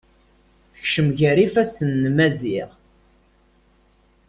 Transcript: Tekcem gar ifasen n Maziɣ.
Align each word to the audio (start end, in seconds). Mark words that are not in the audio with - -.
Tekcem 0.75 1.09
gar 1.17 1.37
ifasen 1.45 1.91
n 2.03 2.05
Maziɣ. 2.17 2.69